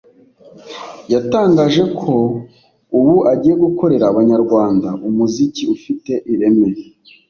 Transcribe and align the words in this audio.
yatangaje 1.13 1.83
ko 1.99 2.13
ubu 2.97 3.15
agiye 3.31 3.55
gukorera 3.65 4.05
abanyarwanda 4.11 4.89
umuziki 5.07 5.63
ufite 5.75 6.11
ireme 6.33 6.69